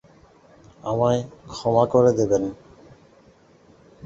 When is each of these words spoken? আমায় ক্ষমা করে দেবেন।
আমায় 0.83 1.21
ক্ষমা 1.51 1.83
করে 1.85 2.11
দেবেন। 2.13 2.43